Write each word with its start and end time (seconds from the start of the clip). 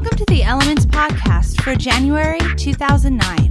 Welcome 0.00 0.18
to 0.18 0.24
the 0.26 0.44
Elements 0.44 0.86
Podcast 0.86 1.60
for 1.60 1.74
January 1.74 2.38
2009. 2.56 3.50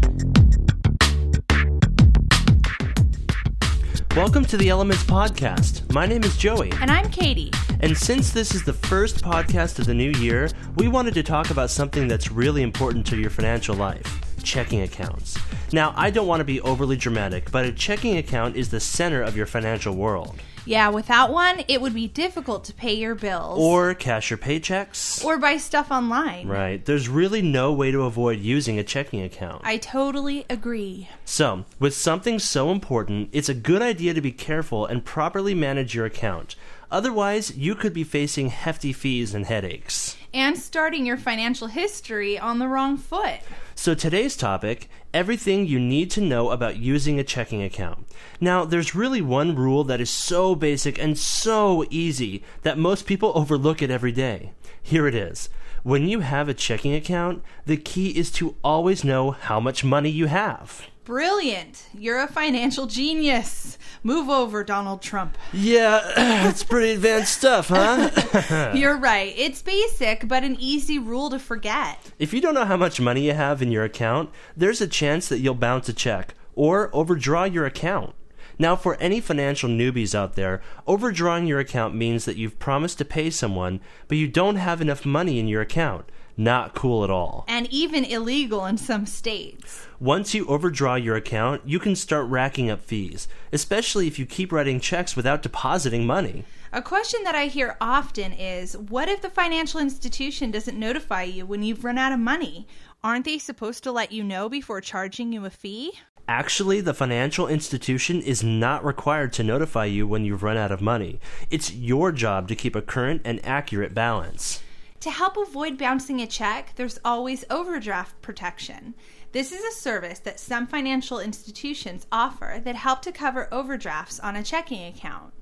Welcome 4.15 4.45
to 4.45 4.55
the 4.55 4.69
Elements 4.69 5.03
Podcast. 5.03 5.91
My 5.91 6.05
name 6.05 6.23
is 6.23 6.37
Joey. 6.37 6.71
And 6.79 6.89
I'm 6.89 7.11
Catie. 7.11 7.51
And 7.81 7.97
since 7.97 8.31
this 8.31 8.55
is 8.55 8.63
the 8.63 8.71
first 8.71 9.21
podcast 9.25 9.77
of 9.79 9.87
the 9.87 9.93
new 9.93 10.11
year, 10.11 10.49
we 10.77 10.87
wanted 10.87 11.15
to 11.15 11.23
talk 11.23 11.49
about 11.49 11.69
something 11.69 12.07
that's 12.07 12.31
really 12.31 12.63
important 12.63 13.05
to 13.07 13.17
your 13.17 13.29
financial 13.29 13.75
life 13.75 14.21
checking 14.41 14.83
accounts. 14.83 15.37
Now, 15.73 15.93
I 15.97 16.11
don't 16.11 16.27
want 16.27 16.39
to 16.39 16.45
be 16.45 16.61
overly 16.61 16.95
dramatic, 16.95 17.51
but 17.51 17.65
a 17.65 17.71
checking 17.71 18.17
account 18.17 18.55
is 18.55 18.69
the 18.69 18.79
center 18.79 19.21
of 19.21 19.35
your 19.35 19.45
financial 19.45 19.93
world. 19.93 20.39
Yeah, 20.67 20.89
without 20.89 21.31
one, 21.31 21.63
it 21.69 21.81
would 21.81 21.93
be 21.93 22.07
difficult 22.07 22.65
to 22.65 22.73
pay 22.73 22.93
your 22.93 23.15
bills. 23.15 23.57
Or 23.57 23.93
cash 23.93 24.29
your 24.29 24.37
paychecks. 24.37 25.23
Or 25.23 25.37
buy 25.37 25.57
stuff 25.57 25.91
online. 25.91 26.47
Right. 26.47 26.83
There's 26.83 27.07
really 27.07 27.41
no 27.41 27.71
way 27.71 27.91
to 27.91 28.01
avoid 28.03 28.39
using 28.39 28.77
a 28.77 28.83
checking 28.83 29.21
account. 29.21 29.61
I 29.63 29.77
totally 29.77 30.45
agree. 30.49 31.07
So, 31.23 31.63
with 31.79 31.95
something 31.95 32.37
so 32.37 32.69
important, 32.69 33.29
it's 33.31 33.47
a 33.47 33.53
good 33.53 33.81
idea 33.81 34.13
to 34.13 34.21
be 34.21 34.33
careful 34.33 34.85
and 34.85 35.05
properly 35.05 35.53
manage 35.53 35.95
your 35.95 36.05
account. 36.05 36.57
Otherwise, 36.89 37.57
you 37.57 37.75
could 37.75 37.93
be 37.93 38.03
facing 38.03 38.49
hefty 38.49 38.93
fees 38.93 39.33
and 39.33 39.45
headaches. 39.45 40.15
And 40.33 40.57
starting 40.57 41.05
your 41.05 41.17
financial 41.17 41.67
history 41.67 42.39
on 42.39 42.59
the 42.59 42.67
wrong 42.67 42.97
foot. 42.97 43.39
So, 43.75 43.93
today's 43.93 44.37
topic 44.37 44.89
everything 45.13 45.65
you 45.65 45.79
need 45.79 46.11
to 46.11 46.21
know 46.21 46.51
about 46.51 46.77
using 46.77 47.19
a 47.19 47.23
checking 47.23 47.63
account. 47.63 48.07
Now, 48.39 48.65
there's 48.65 48.95
really 48.95 49.21
one 49.21 49.55
rule 49.55 49.83
that 49.85 49.99
is 49.99 50.09
so 50.09 50.53
basic 50.53 50.99
and 50.99 51.17
so 51.17 51.85
easy 51.89 52.43
that 52.61 52.77
most 52.77 53.05
people 53.05 53.31
overlook 53.35 53.81
it 53.81 53.89
every 53.89 54.11
day. 54.11 54.51
Here 54.81 55.07
it 55.07 55.15
is. 55.15 55.49
When 55.83 56.07
you 56.07 56.19
have 56.19 56.49
a 56.49 56.53
checking 56.53 56.93
account, 56.93 57.43
the 57.65 57.77
key 57.77 58.09
is 58.09 58.29
to 58.31 58.55
always 58.63 59.03
know 59.03 59.31
how 59.31 59.59
much 59.59 59.83
money 59.83 60.09
you 60.09 60.27
have. 60.27 60.87
Brilliant. 61.07 61.85
You're 61.97 62.19
a 62.19 62.27
financial 62.27 62.85
genius. 62.85 63.77
Move 64.03 64.27
over, 64.27 64.61
Donald 64.61 65.01
Trump. 65.01 65.37
Yeah, 65.53 66.01
it's 66.49 66.65
pretty 66.65 66.95
advanced 66.95 67.37
stuff, 67.37 67.69
huh? 67.69 68.73
You're 68.75 68.97
right. 68.97 69.33
It's 69.37 69.61
basic, 69.61 70.27
but 70.27 70.43
an 70.43 70.57
easy 70.59 70.99
rule 70.99 71.29
to 71.29 71.39
forget. 71.39 72.11
If 72.19 72.33
you 72.33 72.41
don't 72.41 72.55
know 72.55 72.65
how 72.65 72.75
much 72.75 72.99
money 72.99 73.21
you 73.21 73.33
have 73.33 73.61
in 73.61 73.71
your 73.71 73.85
account, 73.85 74.31
there's 74.57 74.81
a 74.81 74.87
chance 74.87 75.29
that 75.29 75.39
you'll 75.39 75.55
bounce 75.55 75.87
a 75.87 75.93
check 75.93 76.33
or 76.55 76.93
overdraw 76.93 77.45
your 77.45 77.65
account. 77.65 78.13
Now, 78.59 78.75
for 78.75 78.97
any 78.99 79.21
financial 79.21 79.69
newbies 79.69 80.13
out 80.13 80.35
there, 80.35 80.61
overdrawing 80.87 81.47
your 81.47 81.59
account 81.59 81.95
means 81.95 82.25
that 82.25 82.35
you've 82.35 82.59
promised 82.59 82.97
to 82.97 83.05
pay 83.05 83.29
someone, 83.29 83.79
but 84.09 84.17
you 84.17 84.27
don't 84.27 84.57
have 84.57 84.81
enough 84.81 85.05
money 85.05 85.39
in 85.39 85.47
your 85.47 85.61
account. 85.61 86.03
Not 86.39 86.75
cool 86.75 87.03
at 87.03 87.09
all. 87.09 87.45
And 87.47 87.67
even 87.73 88.05
illegal 88.05 88.67
in 88.67 88.77
some 88.77 89.07
states. 89.07 89.87
Once 89.99 90.35
you 90.35 90.45
overdraw 90.45 90.93
your 90.93 91.15
account, 91.15 91.63
you 91.65 91.79
can 91.79 91.95
start 91.95 92.27
racking 92.27 92.69
up 92.69 92.79
fees, 92.79 93.27
especially 93.51 94.05
if 94.05 94.19
you 94.19 94.27
keep 94.27 94.51
writing 94.51 94.79
checks 94.79 95.15
without 95.15 95.41
depositing 95.41 96.05
money. 96.05 96.45
A 96.71 96.81
question 96.83 97.23
that 97.23 97.33
I 97.33 97.47
hear 97.47 97.75
often 97.81 98.33
is 98.33 98.77
what 98.77 99.09
if 99.09 99.23
the 99.23 99.31
financial 99.31 99.79
institution 99.79 100.51
doesn't 100.51 100.77
notify 100.77 101.23
you 101.23 101.47
when 101.47 101.63
you've 101.63 101.83
run 101.83 101.97
out 101.97 102.11
of 102.11 102.19
money? 102.19 102.67
Aren't 103.03 103.25
they 103.25 103.39
supposed 103.39 103.83
to 103.85 103.91
let 103.91 104.11
you 104.11 104.23
know 104.23 104.47
before 104.47 104.79
charging 104.79 105.33
you 105.33 105.43
a 105.45 105.49
fee? 105.49 105.93
Actually, 106.27 106.81
the 106.81 106.93
financial 106.93 107.47
institution 107.47 108.21
is 108.21 108.43
not 108.43 108.85
required 108.85 109.33
to 109.33 109.43
notify 109.43 109.85
you 109.85 110.05
when 110.05 110.23
you've 110.23 110.43
run 110.43 110.57
out 110.57 110.71
of 110.71 110.81
money. 110.81 111.19
It's 111.49 111.73
your 111.73 112.11
job 112.11 112.47
to 112.49 112.55
keep 112.55 112.75
a 112.75 112.81
current 112.81 113.21
and 113.25 113.43
accurate 113.43 113.95
balance. 113.95 114.61
To 115.01 115.11
help 115.11 115.37
avoid 115.37 115.77
bouncing 115.77 116.21
a 116.21 116.27
check, 116.27 116.73
there's 116.75 116.99
always 117.05 117.45
overdraft 117.49 118.19
protection. 118.21 118.95
This 119.31 119.51
is 119.51 119.63
a 119.63 119.79
service 119.79 120.19
that 120.19 120.39
some 120.39 120.65
financial 120.65 121.19
institutions 121.19 122.07
offer 122.11 122.59
that 122.63 122.75
help 122.75 123.03
to 123.03 123.11
cover 123.11 123.47
overdrafts 123.53 124.19
on 124.19 124.35
a 124.35 124.43
checking 124.43 124.83
account. 124.85 125.33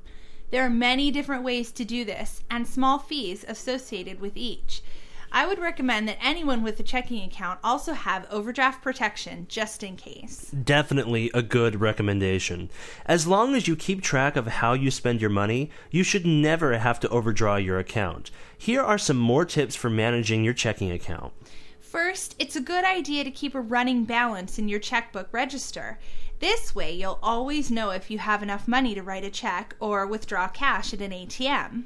There 0.51 0.66
are 0.66 0.69
many 0.69 1.09
different 1.09 1.43
ways 1.43 1.71
to 1.71 1.85
do 1.85 2.03
this 2.03 2.43
and 2.51 2.67
small 2.67 2.99
fees 2.99 3.45
associated 3.47 4.19
with 4.19 4.35
each. 4.35 4.81
I 5.31 5.45
would 5.45 5.59
recommend 5.59 6.07
that 6.07 6.17
anyone 6.21 6.63
with 6.63 6.79
a 6.79 6.83
checking 6.83 7.23
account 7.23 7.59
also 7.63 7.93
have 7.93 8.27
overdraft 8.29 8.81
protection 8.81 9.45
just 9.49 9.83
in 9.83 9.95
case. 9.95 10.51
Definitely 10.51 11.31
a 11.33 11.41
good 11.41 11.81
recommendation. 11.81 12.69
As 13.05 13.27
long 13.27 13.55
as 13.55 13.67
you 13.67 13.75
keep 13.75 14.01
track 14.01 14.35
of 14.35 14.47
how 14.47 14.73
you 14.73 14.91
spend 14.91 15.21
your 15.21 15.29
money, 15.29 15.71
you 15.91 16.03
should 16.03 16.25
never 16.25 16.77
have 16.77 16.99
to 17.01 17.09
overdraw 17.09 17.55
your 17.57 17.79
account. 17.79 18.31
Here 18.57 18.81
are 18.81 18.97
some 18.97 19.17
more 19.17 19.45
tips 19.45 19.75
for 19.75 19.89
managing 19.89 20.43
your 20.43 20.53
checking 20.53 20.91
account. 20.91 21.33
First, 21.79 22.35
it's 22.39 22.55
a 22.55 22.61
good 22.61 22.83
idea 22.83 23.23
to 23.23 23.31
keep 23.31 23.55
a 23.55 23.61
running 23.61 24.03
balance 24.03 24.59
in 24.59 24.67
your 24.67 24.79
checkbook 24.79 25.29
register. 25.31 25.99
This 26.39 26.75
way, 26.75 26.91
you'll 26.91 27.19
always 27.23 27.71
know 27.71 27.91
if 27.91 28.11
you 28.11 28.19
have 28.19 28.43
enough 28.43 28.67
money 28.67 28.93
to 28.95 29.01
write 29.01 29.23
a 29.23 29.29
check 29.29 29.75
or 29.79 30.05
withdraw 30.05 30.49
cash 30.49 30.93
at 30.93 30.99
an 30.99 31.11
ATM. 31.11 31.85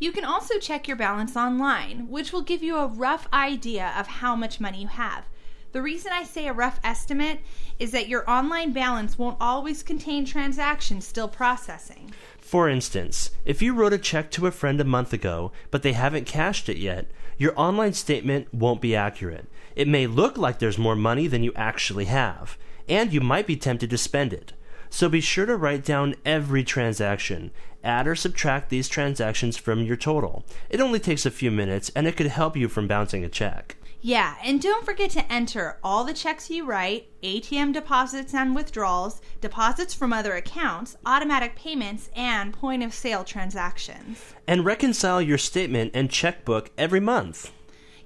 You 0.00 0.12
can 0.12 0.24
also 0.24 0.58
check 0.58 0.86
your 0.86 0.96
balance 0.96 1.36
online, 1.36 2.08
which 2.08 2.32
will 2.32 2.42
give 2.42 2.62
you 2.62 2.76
a 2.76 2.86
rough 2.86 3.26
idea 3.32 3.92
of 3.98 4.06
how 4.06 4.36
much 4.36 4.60
money 4.60 4.82
you 4.82 4.88
have. 4.88 5.24
The 5.72 5.82
reason 5.82 6.12
I 6.12 6.22
say 6.22 6.46
a 6.46 6.52
rough 6.52 6.80
estimate 6.82 7.40
is 7.78 7.90
that 7.90 8.08
your 8.08 8.28
online 8.30 8.72
balance 8.72 9.18
won't 9.18 9.36
always 9.40 9.82
contain 9.82 10.24
transactions 10.24 11.06
still 11.06 11.28
processing. 11.28 12.14
For 12.38 12.68
instance, 12.68 13.32
if 13.44 13.60
you 13.60 13.74
wrote 13.74 13.92
a 13.92 13.98
check 13.98 14.30
to 14.32 14.46
a 14.46 14.52
friend 14.52 14.80
a 14.80 14.84
month 14.84 15.12
ago, 15.12 15.52
but 15.70 15.82
they 15.82 15.92
haven't 15.92 16.26
cashed 16.26 16.68
it 16.68 16.78
yet, 16.78 17.10
your 17.36 17.52
online 17.56 17.92
statement 17.92 18.52
won't 18.54 18.80
be 18.80 18.96
accurate. 18.96 19.46
It 19.76 19.88
may 19.88 20.06
look 20.06 20.38
like 20.38 20.58
there's 20.58 20.78
more 20.78 20.96
money 20.96 21.26
than 21.26 21.42
you 21.42 21.52
actually 21.54 22.06
have, 22.06 22.56
and 22.88 23.12
you 23.12 23.20
might 23.20 23.46
be 23.46 23.56
tempted 23.56 23.90
to 23.90 23.98
spend 23.98 24.32
it. 24.32 24.52
So 24.90 25.08
be 25.08 25.20
sure 25.20 25.44
to 25.44 25.56
write 25.56 25.84
down 25.84 26.14
every 26.24 26.64
transaction. 26.64 27.50
Add 27.84 28.08
or 28.08 28.14
subtract 28.14 28.70
these 28.70 28.88
transactions 28.88 29.56
from 29.56 29.82
your 29.82 29.96
total. 29.96 30.44
It 30.68 30.80
only 30.80 30.98
takes 30.98 31.24
a 31.24 31.30
few 31.30 31.50
minutes 31.50 31.90
and 31.94 32.06
it 32.06 32.16
could 32.16 32.26
help 32.26 32.56
you 32.56 32.68
from 32.68 32.88
bouncing 32.88 33.24
a 33.24 33.28
check. 33.28 33.76
Yeah, 34.00 34.36
and 34.44 34.62
don't 34.62 34.84
forget 34.84 35.10
to 35.10 35.32
enter 35.32 35.78
all 35.82 36.04
the 36.04 36.14
checks 36.14 36.50
you 36.50 36.64
write, 36.64 37.08
ATM 37.22 37.72
deposits 37.72 38.32
and 38.32 38.54
withdrawals, 38.54 39.20
deposits 39.40 39.92
from 39.92 40.12
other 40.12 40.34
accounts, 40.34 40.96
automatic 41.04 41.56
payments, 41.56 42.08
and 42.14 42.54
point 42.54 42.84
of 42.84 42.94
sale 42.94 43.24
transactions. 43.24 44.34
And 44.46 44.64
reconcile 44.64 45.20
your 45.20 45.38
statement 45.38 45.90
and 45.94 46.10
checkbook 46.10 46.70
every 46.78 47.00
month. 47.00 47.50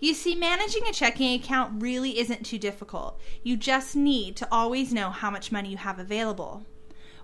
You 0.01 0.15
see, 0.15 0.35
managing 0.35 0.87
a 0.89 0.93
checking 0.93 1.39
account 1.39 1.81
really 1.83 2.19
isn't 2.19 2.45
too 2.45 2.59
difficult. 2.59 3.21
You 3.43 3.57
just 3.59 3.95
need 3.95 4.35
to 4.37 4.49
always 4.51 4.93
know 4.93 5.11
how 5.11 5.31
much 5.31 5.53
money 5.53 5.69
you 5.69 5.77
have 5.77 5.99
available. 5.99 6.65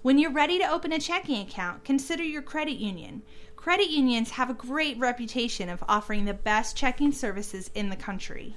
When 0.03 0.19
you're 0.19 0.31
ready 0.31 0.59
to 0.59 0.71
open 0.71 0.93
a 0.93 1.01
checking 1.01 1.41
account, 1.41 1.83
consider 1.83 2.23
your 2.23 2.43
credit 2.43 2.77
union. 2.77 3.23
Credit 3.57 3.91
unions 3.91 4.31
have 4.31 4.49
a 4.49 4.55
great 4.55 4.97
reputation 4.97 5.69
of 5.69 5.83
offering 5.89 6.25
the 6.25 6.35
best 6.35 6.77
checking 6.77 7.11
services 7.11 7.69
in 7.75 7.91
the 7.91 7.97
country. 7.97 8.55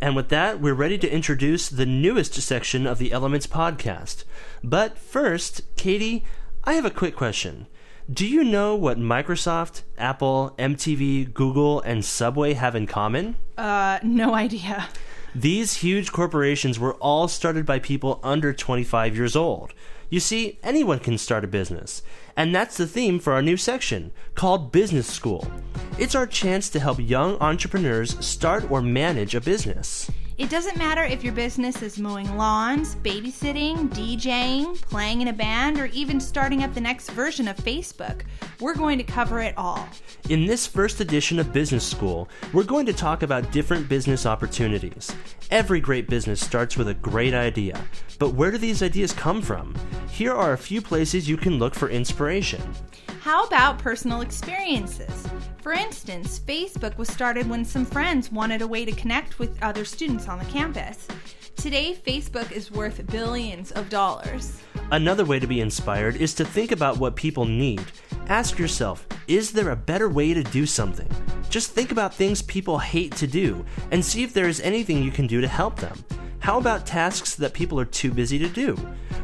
And 0.00 0.16
with 0.16 0.30
that, 0.30 0.60
we're 0.60 0.72
ready 0.72 0.96
to 0.98 1.12
introduce 1.12 1.68
the 1.68 1.84
newest 1.84 2.34
section 2.34 2.86
of 2.86 2.98
the 2.98 3.12
Elements 3.12 3.46
podcast. 3.46 4.24
But 4.62 4.96
first, 4.98 5.62
Catie, 5.76 6.24
I 6.64 6.72
have 6.72 6.86
a 6.86 6.90
quick 6.90 7.14
question. 7.14 7.66
Do 8.10 8.26
you 8.26 8.42
know 8.42 8.74
what 8.74 8.98
Microsoft, 8.98 9.82
Apple, 9.98 10.54
MTV, 10.58 11.32
Google, 11.34 11.82
and 11.82 12.02
Subway 12.02 12.54
have 12.54 12.74
in 12.74 12.86
common? 12.86 13.36
Uh, 13.58 13.98
no 14.02 14.34
idea. 14.34 14.88
These 15.34 15.74
huge 15.74 16.10
corporations 16.10 16.78
were 16.78 16.94
all 16.94 17.28
started 17.28 17.66
by 17.66 17.80
people 17.80 18.20
under 18.22 18.54
25 18.54 19.14
years 19.14 19.36
old. 19.36 19.74
You 20.10 20.20
see, 20.20 20.58
anyone 20.62 20.98
can 20.98 21.18
start 21.18 21.44
a 21.44 21.48
business. 21.48 22.02
And 22.36 22.54
that's 22.54 22.76
the 22.76 22.86
theme 22.86 23.18
for 23.18 23.32
our 23.32 23.42
new 23.42 23.56
section, 23.56 24.12
called 24.34 24.72
Business 24.72 25.06
School. 25.06 25.50
It's 25.98 26.14
our 26.14 26.26
chance 26.26 26.68
to 26.70 26.80
help 26.80 26.98
young 27.00 27.36
entrepreneurs 27.38 28.24
start 28.24 28.70
or 28.70 28.82
manage 28.82 29.34
a 29.34 29.40
business. 29.40 30.10
It 30.36 30.50
doesn't 30.50 30.76
matter 30.76 31.04
if 31.04 31.22
your 31.22 31.32
business 31.32 31.80
is 31.80 31.96
mowing 31.96 32.36
lawns, 32.36 32.96
babysitting, 32.96 33.88
DJing, 33.90 34.80
playing 34.82 35.20
in 35.20 35.28
a 35.28 35.32
band, 35.32 35.78
or 35.78 35.86
even 35.86 36.18
starting 36.18 36.64
up 36.64 36.74
the 36.74 36.80
next 36.80 37.10
version 37.10 37.46
of 37.46 37.56
Facebook. 37.56 38.22
We're 38.58 38.74
going 38.74 38.98
to 38.98 39.04
cover 39.04 39.38
it 39.38 39.54
all. 39.56 39.88
In 40.28 40.44
this 40.44 40.66
first 40.66 41.00
edition 41.00 41.38
of 41.38 41.52
Business 41.52 41.86
School, 41.86 42.28
we're 42.52 42.64
going 42.64 42.84
to 42.86 42.92
talk 42.92 43.22
about 43.22 43.52
different 43.52 43.88
business 43.88 44.26
opportunities. 44.26 45.14
Every 45.52 45.78
great 45.78 46.08
business 46.08 46.40
starts 46.40 46.76
with 46.76 46.88
a 46.88 46.94
great 46.94 47.32
idea, 47.32 47.80
but 48.18 48.34
where 48.34 48.50
do 48.50 48.58
these 48.58 48.82
ideas 48.82 49.12
come 49.12 49.40
from? 49.40 49.76
Here 50.14 50.32
are 50.32 50.52
a 50.52 50.58
few 50.58 50.80
places 50.80 51.28
you 51.28 51.36
can 51.36 51.58
look 51.58 51.74
for 51.74 51.90
inspiration. 51.90 52.62
How 53.22 53.46
about 53.46 53.80
personal 53.80 54.20
experiences? 54.20 55.26
For 55.60 55.72
instance, 55.72 56.38
Facebook 56.38 56.96
was 56.96 57.08
started 57.08 57.50
when 57.50 57.64
some 57.64 57.84
friends 57.84 58.30
wanted 58.30 58.62
a 58.62 58.66
way 58.68 58.84
to 58.84 58.92
connect 58.92 59.40
with 59.40 59.60
other 59.60 59.84
students 59.84 60.28
on 60.28 60.38
the 60.38 60.44
campus. 60.44 61.08
Today, 61.56 61.98
Facebook 62.06 62.52
is 62.52 62.70
worth 62.70 63.04
billions 63.10 63.72
of 63.72 63.90
dollars. 63.90 64.60
Another 64.92 65.24
way 65.24 65.40
to 65.40 65.48
be 65.48 65.60
inspired 65.60 66.14
is 66.14 66.32
to 66.34 66.44
think 66.44 66.70
about 66.70 66.98
what 66.98 67.16
people 67.16 67.44
need. 67.44 67.84
Ask 68.28 68.56
yourself, 68.56 69.08
is 69.26 69.50
there 69.50 69.70
a 69.70 69.76
better 69.76 70.08
way 70.08 70.32
to 70.32 70.44
do 70.44 70.64
something? 70.64 71.10
Just 71.50 71.72
think 71.72 71.90
about 71.90 72.14
things 72.14 72.40
people 72.40 72.78
hate 72.78 73.16
to 73.16 73.26
do 73.26 73.66
and 73.90 74.04
see 74.04 74.22
if 74.22 74.32
there 74.32 74.46
is 74.46 74.60
anything 74.60 75.02
you 75.02 75.10
can 75.10 75.26
do 75.26 75.40
to 75.40 75.48
help 75.48 75.80
them. 75.80 76.04
How 76.44 76.58
about 76.58 76.84
tasks 76.84 77.36
that 77.36 77.54
people 77.54 77.80
are 77.80 77.86
too 77.86 78.12
busy 78.12 78.38
to 78.38 78.48
do? 78.48 78.76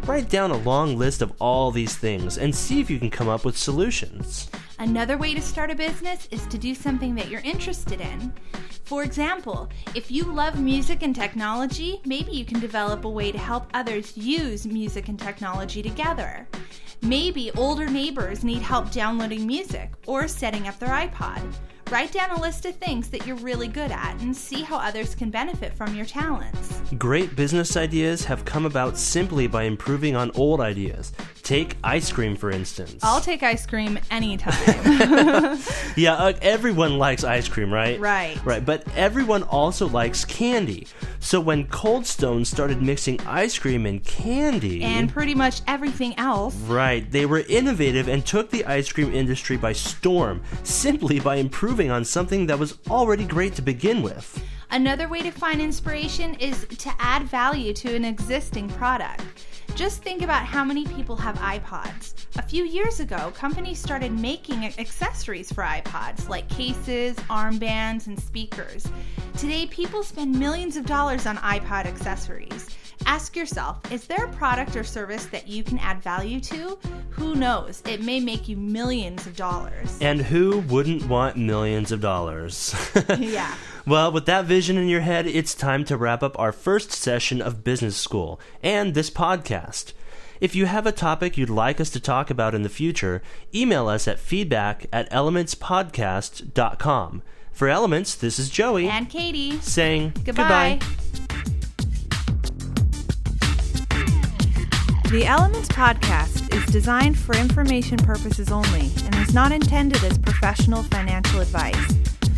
Write 0.07 0.31
down 0.31 0.53
a 0.53 0.57
long 0.57 0.97
list 0.97 1.21
of 1.21 1.35
all 1.39 1.71
these 1.71 1.95
things 1.95 2.39
and 2.39 2.57
see 2.57 2.81
if 2.81 2.89
you 2.89 2.99
can 2.99 3.11
come 3.11 3.29
up 3.29 3.45
with 3.45 3.59
solutions. 3.59 4.51
Another 4.79 5.19
way 5.19 5.35
to 5.35 5.43
start 5.43 5.71
a 5.71 5.75
business 5.75 6.27
is 6.31 6.47
to 6.47 6.57
do 6.57 6.75
something 6.75 7.15
that 7.17 7.29
you're 7.29 7.43
interested 7.43 8.01
in. 8.01 8.33
For 8.85 9.03
example, 9.03 9.69
if 9.95 10.11
you 10.11 10.25
love 10.25 10.59
music 10.59 11.03
and 11.03 11.15
technology, 11.15 12.01
maybe 12.07 12.33
you 12.33 12.47
can 12.47 12.59
develop 12.59 13.05
a 13.05 13.11
way 13.11 13.31
to 13.33 13.39
help 13.39 13.67
others 13.75 14.17
use 14.17 14.67
music 14.67 15.09
and 15.09 15.19
technology 15.19 15.83
together. 15.83 16.49
Maybe 17.03 17.51
older 17.51 17.91
neighbors 17.91 18.45
need 18.45 18.63
help 18.63 18.91
downloading 18.93 19.47
music 19.47 19.93
or 20.07 20.27
setting 20.27 20.69
up 20.69 20.79
their 20.79 20.89
iPod. 20.89 21.43
Write 21.91 22.13
down 22.13 22.31
a 22.31 22.41
list 22.41 22.67
of 22.67 22.77
things 22.77 23.11
that 23.11 23.27
you're 23.27 23.35
really 23.39 23.67
good 23.67 23.91
at 23.91 24.15
and 24.21 24.37
see 24.37 24.63
how 24.63 24.77
others 24.77 25.17
can 25.17 25.29
benefit 25.29 25.75
from 25.75 25.93
your 25.93 26.07
talents. 26.07 26.81
Great 26.97 27.35
business 27.35 27.77
ideas 27.77 28.25
have 28.25 28.45
come 28.45 28.65
about 28.65 28.97
simply 28.97 29.49
by 29.49 29.65
improving 29.65 30.15
on 30.15 30.31
old 30.37 30.61
ideas. 30.61 31.13
Take 31.51 31.77
ice 31.83 32.13
cream, 32.13 32.37
for 32.37 32.53
instance. 32.53 33.03
I'll 33.03 33.21
take 33.21 33.43
ice 33.43 33.67
cream 33.67 33.99
anytime. 34.09 34.55
yeah, 35.97 36.15
uh, 36.15 36.33
everyone 36.41 36.97
likes 36.97 37.25
ice 37.25 37.49
cream, 37.49 37.75
right? 37.75 37.99
Right. 37.99 38.39
Right, 38.45 38.65
but 38.65 38.87
everyone 38.95 39.43
also 39.43 39.89
likes 39.89 40.25
candy. 40.25 40.87
So 41.19 41.41
when 41.41 41.67
Cold 41.67 42.07
Stone 42.07 42.45
started 42.45 42.81
mixing 42.81 43.21
ice 43.23 43.59
cream 43.59 43.85
and 43.85 44.05
candy. 44.05 44.85
and 44.85 45.13
pretty 45.13 45.35
much 45.35 45.63
everything 45.67 46.17
else. 46.21 46.55
Right, 46.69 47.11
they 47.11 47.27
were 47.27 47.43
innovative 47.49 48.07
and 48.07 48.25
took 48.25 48.51
the 48.53 48.65
ice 48.65 48.93
cream 48.93 49.13
industry 49.13 49.57
by 49.57 49.73
storm 49.73 50.45
simply 50.63 51.19
by 51.19 51.35
improving 51.35 51.91
on 51.91 52.05
something 52.05 52.47
that 52.47 52.61
was 52.61 52.79
already 52.89 53.25
great 53.25 53.57
to 53.57 53.63
begin 53.63 54.03
with. 54.03 54.41
Another 54.71 55.09
way 55.09 55.21
to 55.23 55.33
find 55.33 55.61
inspiration 55.61 56.35
is 56.35 56.65
to 56.79 56.95
add 57.01 57.25
value 57.25 57.73
to 57.73 57.97
an 57.97 58.05
existing 58.05 58.69
product. 58.69 59.25
Just 59.81 60.03
think 60.03 60.21
about 60.21 60.45
how 60.45 60.63
many 60.63 60.85
people 60.85 61.17
have 61.17 61.39
iPods. 61.39 62.13
A 62.37 62.43
few 62.43 62.65
years 62.65 63.01
ago, 63.01 63.33
companies 63.35 63.79
started 63.79 64.13
making 64.13 64.63
accessories 64.79 65.51
for 65.51 65.65
iPods 65.65 66.29
like 66.29 66.47
cases, 66.51 67.17
armbands, 67.31 68.07
and 68.07 68.21
speakers. 68.21 68.87
Today, 69.39 69.65
people 69.69 70.03
spend 70.03 70.39
millions 70.39 70.77
of 70.77 70.85
dollars 70.85 71.25
on 71.25 71.39
iPod 71.39 71.87
accessories. 71.87 72.69
Ask 73.11 73.35
yourself 73.35 73.91
is 73.91 74.07
there 74.07 74.25
a 74.25 74.33
product 74.35 74.77
or 74.77 74.85
service 74.85 75.27
that 75.27 75.49
you 75.49 75.65
can 75.65 75.79
add 75.79 76.01
value 76.01 76.39
to? 76.43 76.79
Who 77.11 77.35
knows? 77.35 77.83
It 77.85 78.05
may 78.05 78.21
make 78.21 78.49
you 78.49 78.57
millions 78.57 79.27
of 79.27 79.35
dollars. 79.35 79.99
And 80.01 80.23
who 80.23 80.61
wouldn't 80.61 81.09
want 81.09 81.37
millions 81.37 81.91
of 81.91 82.01
dollars? 82.01 82.73
yeah. 83.19 83.57
Well, 83.85 84.13
with 84.13 84.27
that 84.27 84.45
vision 84.45 84.77
in 84.77 84.89
your 84.89 85.01
head, 85.01 85.27
it's 85.27 85.57
time 85.57 85.85
to 85.87 85.97
wrap 85.97 86.23
up 86.23 86.39
our 86.39 86.53
first 86.53 86.93
session 86.93 87.43
of 87.43 87.65
business 87.65 87.97
school 87.97 88.39
and 88.63 88.95
this 88.95 89.11
podcast. 89.11 89.93
If 90.41 90.55
you 90.55 90.67
have 90.67 90.87
a 90.87 90.93
topic 90.93 91.37
you'd 91.37 91.51
like 91.51 91.81
us 91.81 91.91
to 91.91 91.99
talk 91.99 92.31
about 92.31 92.55
in 92.55 92.63
the 92.63 92.69
future, 92.69 93.23
email 93.53 93.89
us 93.89 94.07
at 94.07 94.21
feedback 94.21 94.87
at 94.93 95.11
elementspodcast.com. 95.11 97.23
For 97.51 97.69
Elements, 97.69 98.15
this 98.15 98.39
is 98.39 98.49
Joey. 98.49 98.89
And 98.89 99.11
Catie. 99.11 99.59
Saying 99.59 100.13
goodbye. 100.25 100.79
goodbye. 100.81 101.00
The 105.11 105.27
Elements 105.27 105.69
podcast 105.69 106.55
is 106.55 106.65
designed 106.67 107.19
for 107.19 107.35
information 107.35 107.97
purposes 107.97 108.53
only 108.53 108.93
and 109.05 109.13
is 109.17 109.35
not 109.35 109.51
intended 109.51 110.05
as 110.05 110.17
professional 110.17 110.85
financial 110.85 111.41
advice. 111.41 111.97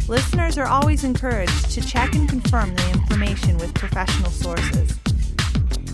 Listeners 0.08 0.56
are 0.56 0.66
always 0.66 1.04
encouraged 1.04 1.70
to 1.72 1.82
check 1.82 2.14
and 2.14 2.26
confirm 2.26 2.74
the 2.74 2.90
information 2.92 3.58
with 3.58 3.74
professional 3.74 4.30
sources. 4.30 4.98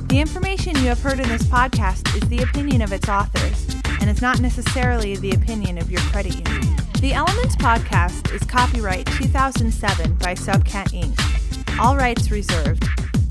The 0.07 0.21
information 0.21 0.77
you 0.77 0.85
have 0.85 1.03
heard 1.03 1.19
in 1.19 1.29
this 1.29 1.43
podcast 1.43 2.15
is 2.15 2.29
the 2.29 2.45
opinion 2.45 2.83
of 2.83 2.93
its 2.93 3.09
authors 3.09 3.75
and 4.01 4.09
is 4.09 4.23
not 4.23 4.39
necessarily 4.39 5.17
the 5.17 5.33
opinion 5.33 5.79
of 5.79 5.91
your 5.91 6.01
credit 6.03 6.37
union. 6.37 6.77
The 7.01 7.13
Elements 7.13 7.57
podcast 7.57 8.33
is 8.33 8.45
copyright 8.45 9.07
2007 9.07 10.15
by 10.15 10.37
Subcat 10.37 10.93
Inc. 10.93 11.81
All 11.81 11.97
rights 11.97 12.31
reserved. 12.31 12.85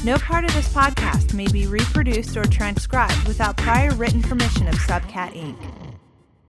No 0.04 0.16
part 0.18 0.46
of 0.46 0.54
this 0.54 0.70
podcast 0.70 1.34
may 1.34 1.48
be 1.48 1.66
reproduced 1.66 2.38
or 2.38 2.44
transcribed 2.44 3.28
without 3.28 3.58
prior 3.58 3.94
written 3.96 4.22
permission 4.22 4.68
of 4.68 4.76
Subcat 4.76 5.34
Inc. 5.34 5.87